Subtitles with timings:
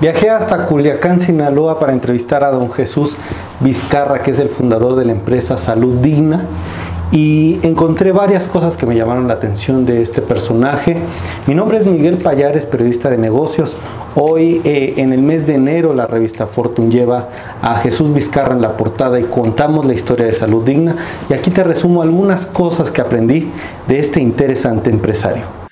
[0.00, 3.16] Viajé hasta Culiacán, Sinaloa, para entrevistar a don Jesús
[3.58, 6.44] Vizcarra, que es el fundador de la empresa Salud Digna,
[7.10, 10.98] y encontré varias cosas que me llamaron la atención de este personaje.
[11.48, 13.74] Mi nombre es Miguel Payares, periodista de negocios.
[14.14, 17.30] Hoy, eh, en el mes de enero, la revista Fortune lleva
[17.60, 20.94] a Jesús Vizcarra en la portada y contamos la historia de Salud Digna.
[21.28, 23.50] Y aquí te resumo algunas cosas que aprendí
[23.88, 25.67] de este interesante empresario.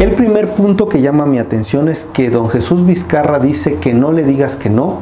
[0.00, 4.10] El primer punto que llama mi atención es que don Jesús Vizcarra dice que no
[4.10, 4.98] le digas que no,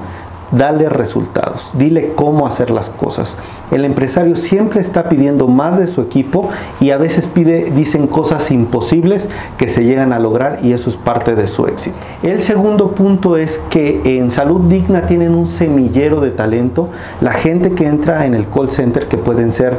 [0.52, 3.38] dale resultados, dile cómo hacer las cosas.
[3.70, 8.50] El empresario siempre está pidiendo más de su equipo y a veces pide, dicen cosas
[8.50, 11.96] imposibles que se llegan a lograr y eso es parte de su éxito.
[12.22, 16.90] El segundo punto es que en Salud Digna tienen un semillero de talento,
[17.22, 19.78] la gente que entra en el call center que pueden ser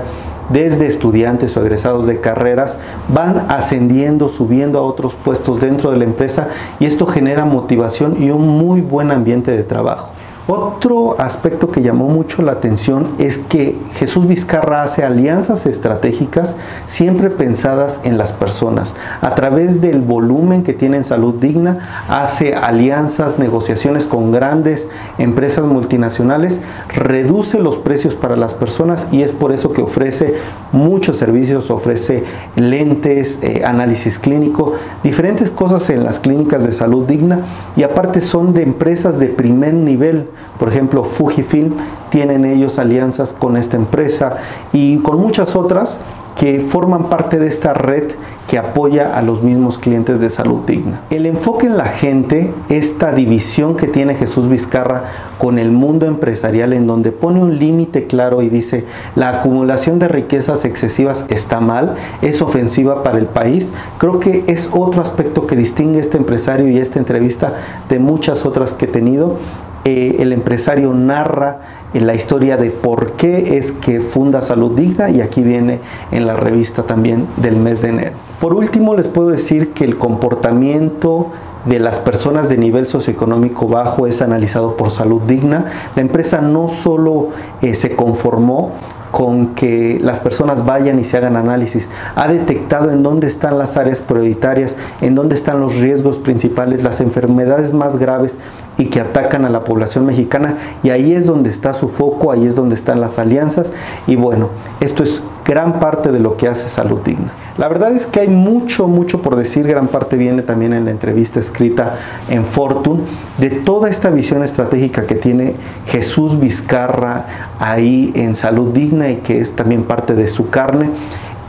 [0.53, 2.77] desde estudiantes o egresados de carreras,
[3.09, 6.48] van ascendiendo, subiendo a otros puestos dentro de la empresa
[6.80, 10.12] y esto genera motivación y un muy buen ambiente de trabajo.
[10.45, 17.30] Otro aspecto que llamó mucho la atención es que Jesús Vizcarra hace alianzas estratégicas siempre
[17.30, 18.94] pensadas en las personas.
[19.22, 25.63] A través del volumen que tiene en salud digna, hace alianzas, negociaciones con grandes empresas
[25.63, 30.35] multinacionales, reduce los precios para las personas y es por eso que ofrece
[30.73, 32.25] muchos servicios, ofrece
[32.57, 37.39] lentes, eh, análisis clínico, diferentes cosas en las clínicas de salud digna
[37.78, 40.28] y aparte son de empresas de primer nivel
[40.59, 41.73] por ejemplo, Fujifilm
[42.09, 44.38] tienen ellos alianzas con esta empresa
[44.72, 46.00] y con muchas otras
[46.38, 48.12] que forman parte de esta red
[48.48, 51.02] que apoya a los mismos clientes de salud digna.
[51.09, 55.03] El enfoque en la gente, esta división que tiene Jesús Vizcarra
[55.38, 60.08] con el mundo empresarial en donde pone un límite claro y dice la acumulación de
[60.08, 65.56] riquezas excesivas está mal, es ofensiva para el país, creo que es otro aspecto que
[65.56, 67.53] distingue a este empresario y esta entrevista
[67.90, 69.38] de muchas otras que he tenido
[69.86, 71.59] eh, el empresario narra
[71.94, 75.80] en la historia de por qué es que funda Salud Digna y aquí viene
[76.12, 78.12] en la revista también del mes de enero.
[78.40, 81.31] Por último, les puedo decir que el comportamiento
[81.66, 85.66] de las personas de nivel socioeconómico bajo es analizado por Salud Digna.
[85.96, 87.30] La empresa no solo
[87.62, 88.72] eh, se conformó
[89.12, 91.90] con que las personas vayan y se hagan análisis.
[92.16, 97.00] Ha detectado en dónde están las áreas prioritarias, en dónde están los riesgos principales, las
[97.00, 98.38] enfermedades más graves
[98.78, 102.45] y que atacan a la población mexicana y ahí es donde está su foco, ahí
[102.45, 103.72] es donde están las alianzas
[104.07, 107.31] y bueno, esto es gran parte de lo que hace Salud Digna.
[107.57, 110.91] La verdad es que hay mucho, mucho por decir, gran parte viene también en la
[110.91, 111.97] entrevista escrita
[112.29, 113.01] en Fortune,
[113.38, 117.25] de toda esta visión estratégica que tiene Jesús Vizcarra
[117.59, 120.89] ahí en Salud Digna y que es también parte de su carne.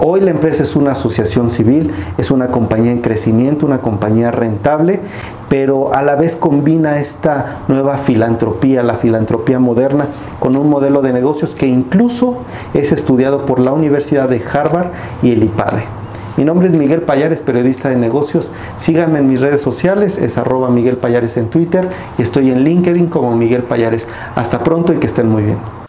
[0.01, 4.99] Hoy la empresa es una asociación civil, es una compañía en crecimiento, una compañía rentable,
[5.49, 10.09] pero a la vez combina esta nueva filantropía, la filantropía moderna,
[10.41, 12.39] con un modelo de negocios que incluso
[12.75, 14.89] es estudiado por la Universidad de Harvard
[15.23, 15.85] y el IPADE.
[16.37, 18.51] Mi nombre es Miguel Payares, periodista de negocios.
[18.77, 21.89] Síganme en mis redes sociales, es arroba Miguel Payares en Twitter
[22.19, 24.09] y estoy en LinkedIn como Miguel Payares.
[24.35, 25.84] Hasta pronto y que estén muy bien.